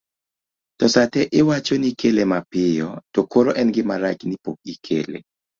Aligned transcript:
to 0.79 0.85
sate 0.93 1.21
iwacho 1.39 1.75
ni 1.77 1.87
ikele 1.91 2.23
mapiyo 2.33 2.87
to 3.13 3.21
koro 3.31 3.51
en 3.61 3.67
gima 3.75 3.95
rach 4.03 4.21
ni 4.29 4.35
pok 4.43 4.57
ikele 4.73 5.19